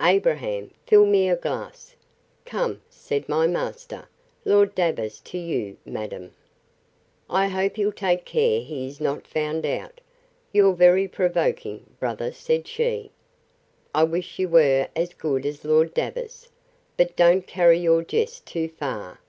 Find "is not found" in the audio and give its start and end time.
8.86-9.66